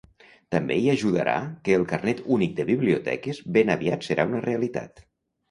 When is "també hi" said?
0.53-0.87